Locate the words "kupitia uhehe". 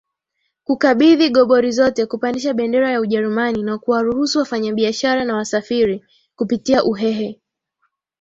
6.35-7.39